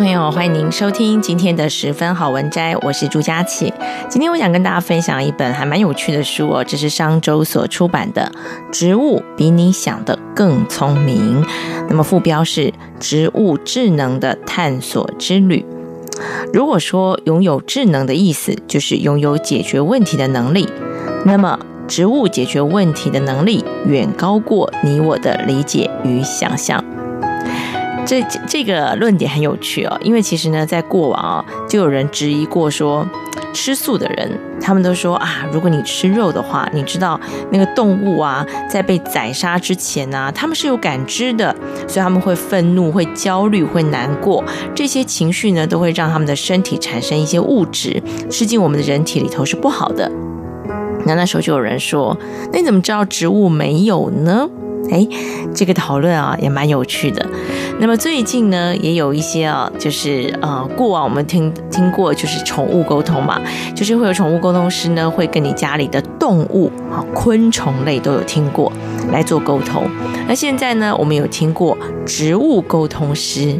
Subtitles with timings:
[0.00, 3.70] 朋友，欢迎您收听今天的十分好文摘，我是朱佳琪。
[4.08, 8.32] 今天我想跟大家分享一本还蛮有趣的书哦，这是商周所出版的
[8.72, 11.44] 《植物比你想的更聪明》。
[11.90, 15.62] 那么副标是“植物智能的探索之旅”。
[16.50, 20.66] 如果说拥有智能的意思就是拥有解决问题的能力，
[21.26, 26.82] 那么植物解决问题的能力远高过你我的理解与想象。
[28.06, 33.06] 这这个论点很有趣哦，因为其实呢，在过往啊，就有人质疑过说，
[33.52, 37.20] 吃素的人，他们都说啊，如果你吃肉的话，你知道
[37.52, 41.54] 那个动物啊，在被宰杀之前呢，他们是有感知的，
[41.86, 44.42] 所以他们会愤怒、会焦虑、会难过，
[44.74, 50.10] 这些情绪呢，都会让他们的身体产生一些物质，吃进我们的人体里头是不好的。
[51.06, 52.16] 那那时候就有人说，
[52.52, 54.48] 那你怎么知道植物没有呢？
[54.90, 55.06] 哎，
[55.54, 57.24] 这个讨论啊，也蛮有趣的。
[57.80, 63.40] 那么最近呢，也有一些啊，就是呃，过往我们听听过，就是宠物沟通嘛，
[63.74, 68.70] 就是会有宠物沟通师呢，会跟你家里的动物啊，昆虫类都有听过
[69.10, 69.84] 来做沟通。
[70.28, 73.58] 那现在呢，我们有听过植物沟通师。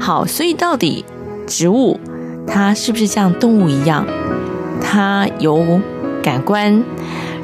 [0.00, 1.04] 好，所以到底
[1.46, 1.98] 植物
[2.44, 4.04] 它是不是像动物一样，
[4.82, 5.80] 它有
[6.24, 6.82] 感官，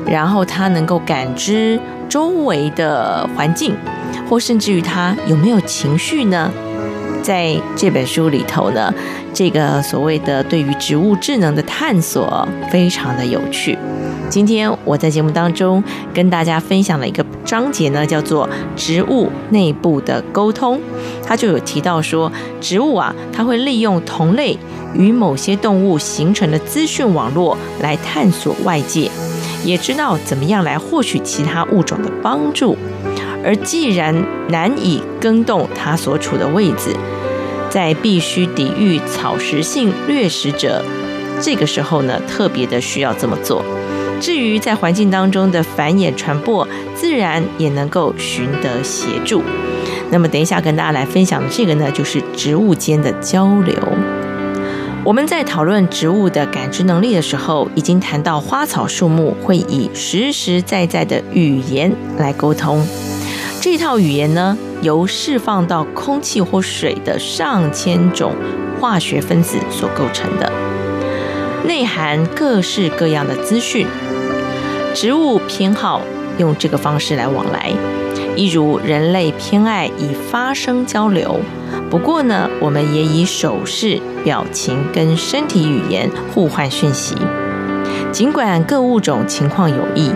[0.05, 3.75] 然后它能够感知周围的环境？
[4.39, 6.51] 甚至于他有没有情绪呢？
[7.23, 8.93] 在这本书里头呢，
[9.33, 13.79] 这个所谓的对于植物智能的探索非常的有趣。
[14.29, 20.79] 今天我在节目当中跟大家分享了一个章节呢，叫做“植物内部的沟通”。
[21.25, 22.31] 它就有提到说，
[22.61, 24.59] 植物啊，它会利用同类
[24.95, 29.11] 与某些动物形成的资讯网络来探索外界，
[29.65, 32.77] 也知道怎么样来获取其他物种的帮助。
[33.45, 34.15] 而既然
[34.49, 36.97] 难以更动它所处的位置，
[37.69, 40.83] 在必须抵御草食性掠食者
[41.41, 43.65] 这个时候呢，特别的需要这么做。
[44.21, 49.43] 至于在环境当中的繁衍传播，自然也能够寻得协助。
[50.11, 53.75] 那么等一下跟大家来分享的这个呢，就是植物间的交流。
[55.05, 62.87] 我们在讨论植物的感知能力的时候，已经谈到花草树木会以实实在在的语言来沟通。
[63.65, 68.35] 这套语言呢，由释放到空气或水的上千种
[68.79, 70.53] 化学分子所构成的，
[71.67, 73.87] 内含各式各样的资讯。
[74.95, 76.03] 植物偏好
[76.37, 77.73] 用这个方式来往来，
[78.37, 81.41] 一如人类偏爱以发声交流。
[81.91, 87.17] 不过呢，我们也以手势、表情跟身体语言互换讯息。
[88.13, 90.13] 尽管各物种情况有异。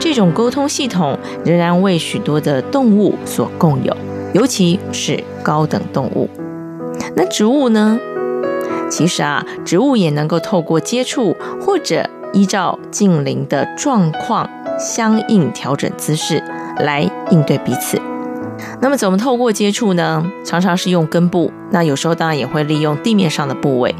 [0.00, 3.96] 这种沟通系统仍然为许多的动物所共有，
[4.32, 6.28] 尤其是高等动物。
[7.16, 7.98] 那植物呢？
[8.88, 14.48] 其实啊，植物也能够透过接触或者依照近邻的状况
[14.78, 16.42] 相应调整姿势
[16.78, 18.00] 来应对彼此。
[18.80, 20.24] 那么怎么透过接触呢？
[20.44, 23.94] 常常是用根部，那有时候当然也会利用地面上的部位。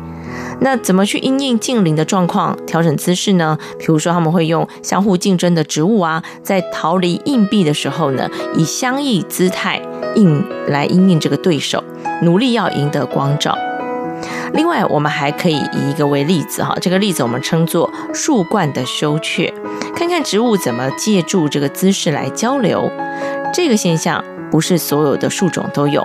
[0.60, 3.56] 那怎么去因应近邻的状况调整姿势呢？
[3.78, 9.80] 比如说他们会用相互竞争的植物啊，在逃离硬币的时候呢，以相异姿态
[10.16, 11.82] 应来因应这个对手，
[12.22, 13.56] 努力要赢得光照。
[14.52, 19.52] 另外，我们还可以以一个为例子哈，这个例子我们称作树冠的羞怯，
[19.94, 22.90] 看看植物怎么借助这个姿势来交流。
[23.54, 26.04] 这个现象不是所有的树种都有。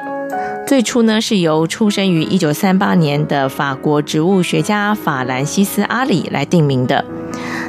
[0.65, 7.03] 最初呢，是由出生于一九三八年的法国植物学家法兰西斯·阿里来定名的。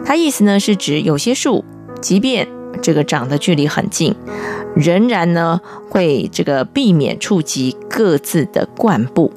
[0.06, 1.64] 他意思呢是指有些树，
[2.00, 2.48] 即便
[2.80, 4.14] 这个长的距离很近，
[4.74, 5.60] 仍然呢
[5.90, 9.32] 会这个避免触及各自的冠部。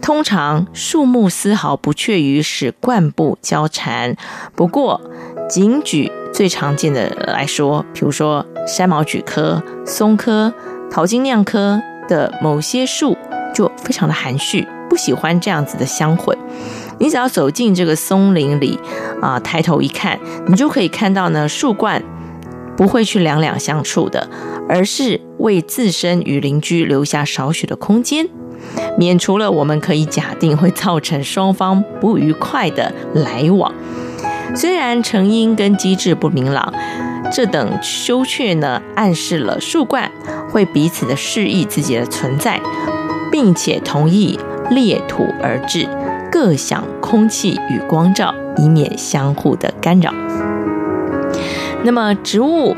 [0.00, 4.16] 通常树木丝毫不怯于使冠部交缠。
[4.56, 5.00] 不过，
[5.48, 10.52] 仅举最常见的来说，比如说山毛榉科、松科。
[10.90, 13.16] 桃金娘科的某些树
[13.54, 16.36] 就非常的含蓄，不喜欢这样子的相混。
[16.98, 18.78] 你只要走进这个松林里
[19.20, 22.02] 啊，抬头一看，你就可以看到呢，树冠
[22.76, 24.28] 不会去两两相处的，
[24.68, 28.28] 而是为自身与邻居留下少许的空间，
[28.96, 33.72] 免除了我们可以假定会造成双方不愉快的来往。
[34.54, 36.72] 虽然成因跟机制不明朗，
[37.32, 40.10] 这等修阙呢，暗示了树冠
[40.50, 42.60] 会彼此的示意自己的存在，
[43.32, 44.38] 并且同意
[44.70, 45.88] 裂土而至。
[46.30, 50.12] 各享空气与光照，以免相互的干扰。
[51.84, 52.74] 那么植物，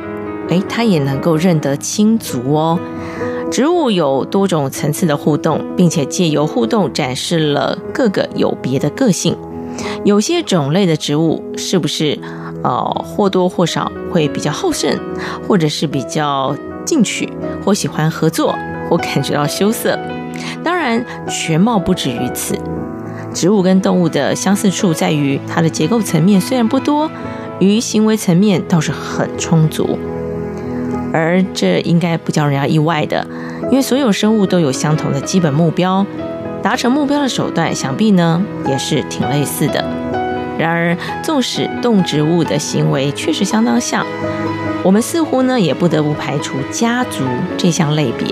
[0.48, 2.78] 诶，它也能够认得亲族哦。
[3.50, 9.34] 植物有多种层次的互动，并且借由互动展示了各个有别的个性。
[10.04, 12.18] 有些种类的植物是不是，
[12.66, 14.92] 呃，或多或少会比较好胜，
[15.46, 16.52] 或者是比较
[16.84, 17.32] 进取，
[17.64, 18.58] 或喜欢合作，
[18.90, 19.96] 或感觉到羞涩？
[20.64, 22.58] 当然，全貌不止于此。
[23.32, 27.08] 植物跟动物的相似处在于，它的结构层面虽然不多，
[27.60, 29.96] 于行为层面倒是很充足，
[31.12, 33.24] 而这应该不叫人家意外的，
[33.70, 36.04] 因为所有生物都有相同的基本目标，
[36.64, 39.84] 达成目标的手段想必呢也是挺类似的。
[40.58, 44.04] 然而，纵使动植物的行为确实相当像，
[44.82, 47.24] 我们似乎呢也不得不排除家族
[47.56, 48.26] 这项类别，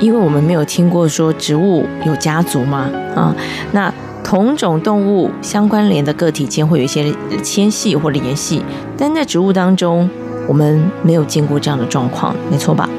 [0.00, 2.90] 因为我们没有听过说植物有家族吗？
[3.14, 3.34] 啊，
[3.72, 3.92] 那。
[4.24, 8.60] 同种动物相关联的个体间会有一些牵系或联系，
[8.98, 10.10] 但在植物当中，
[10.48, 12.90] 我们没有见过这样的状况，没错吧？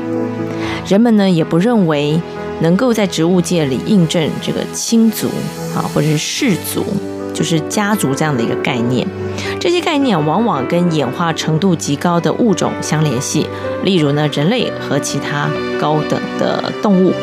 [0.88, 2.18] 人们呢也不认为
[2.62, 5.28] 能够在植物界里印证这个亲族
[5.76, 6.86] 啊，或者是氏族，
[7.38, 9.06] 就是家族这样的一个概念。
[9.60, 13.46] 这些概念往往跟演化程度极高的物种相联系，
[13.84, 15.48] 例如呢人类和其他
[15.80, 17.14] 高等的动物，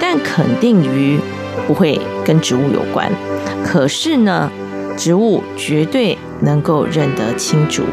[0.00, 1.18] 但肯定于。
[1.66, 3.10] 不会跟植物有关，
[3.64, 4.50] 可是呢，
[4.98, 7.84] 植物绝对能够认得亲族，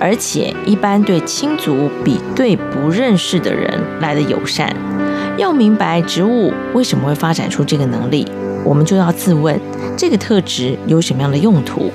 [0.00, 4.74] 而且一般对亲族比对不认识的人来得友善。
[5.36, 8.26] 要明白植物为什么会发展出这个能力，
[8.64, 9.60] 我们就要自问：
[9.96, 11.92] 这个特质有什么样的用途？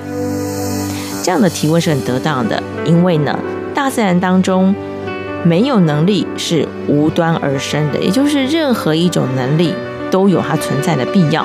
[1.22, 3.38] 这样的提问是很得当的，因为呢，
[3.74, 4.74] 大自然当中
[5.44, 9.74] 没有能力是无端而生的，也就是任何一种能力。
[10.08, 11.44] 都有它存在的必要，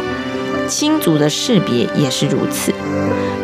[0.68, 2.72] 亲族的识别也是如此，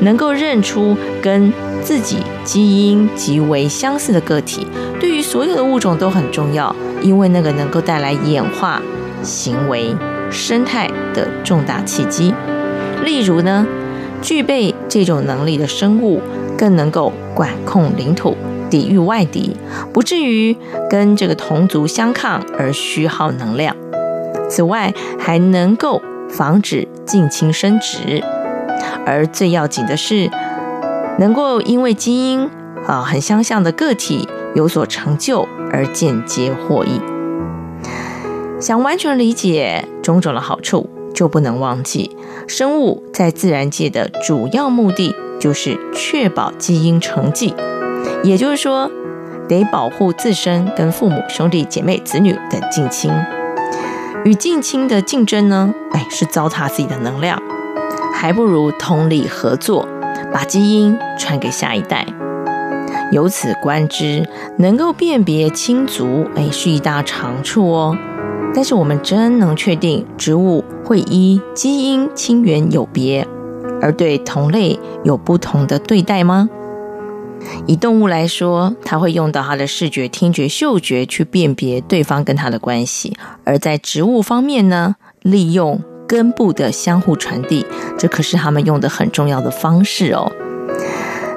[0.02, 1.52] 能够认出跟
[1.84, 4.68] 自己基因极为相似的个体，
[5.00, 8.80] 对于所有的物种都很重要，因为那个能够带来演化、
[9.24, 9.96] 行为、
[10.30, 12.32] 生态的重大契机。
[13.08, 13.66] 例如呢，
[14.22, 16.20] 具备这种能力的生物，
[16.58, 18.36] 更能够管控领土、
[18.70, 19.56] 抵御外敌，
[19.94, 20.54] 不至于
[20.90, 23.74] 跟这个同族相抗而虚耗能量。
[24.50, 28.22] 此外，还能够防止近亲生殖，
[29.06, 30.30] 而最要紧的是，
[31.18, 32.50] 能够因为基因
[32.86, 37.00] 啊很相像的个体有所成就而间接获益。
[38.60, 42.16] 想完全理解种种的好处，就不能忘记，
[42.48, 47.56] 生物在自然界的主要目的就是确保基因承继，
[48.24, 48.88] 也就是说，
[49.50, 53.12] 得保护自身跟父母、兄弟姐妹、子女等近亲。
[54.26, 57.42] 与近亲的竞争呢，哎，是糟蹋自己的能量，
[58.14, 59.88] 还不如通力合作，
[60.32, 62.06] 把基因传给下一代。
[63.12, 64.24] 由此观之，
[64.60, 67.98] 能够辨别亲族，哎，是一大长处哦。
[68.54, 73.28] 但是我们真能确定植物会依基因亲缘有别，
[73.82, 76.50] 而对同类有不同的对待吗？
[77.66, 83.12] 以动物来说，它会用到它的视觉、听觉、嗅觉去辨别对方跟它的关系；
[83.44, 87.66] 而在植物方面呢，利用根部的相互传递，
[87.98, 90.32] 这可是他们用的很重要的方式哦。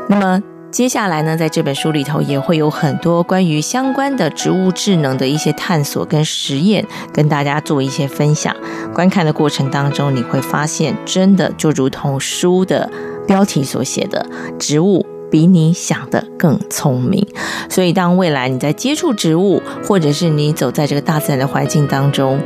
[0.09, 8.55] 那么接下来呢，在这本书里头也会有很多关于相关的植物智能的一些探索跟实验，跟大家做一些分享。
[8.95, 12.91] 观看的过程当中，你会发现，真的就如同书的
[13.27, 14.27] 标题所写的，
[14.59, 15.07] 植物。
[15.31, 17.25] 比你想的更聪明，
[17.69, 22.41] 所以当未来你在接触植物，或者是你走在这个大自然的环境当中，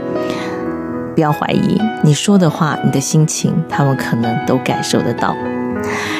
[1.15, 5.35] 不要怀疑你说的话，你的心情，他们可能都感受得到。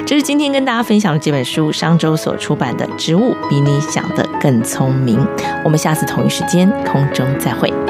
[0.07, 5.19] 这是今天跟大家分享的这本书，商周所出版的《植物比你想的更聪明》。
[5.65, 7.84] 我们下次同一时间空中再会。